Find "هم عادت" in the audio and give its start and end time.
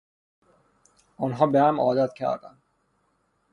1.61-2.13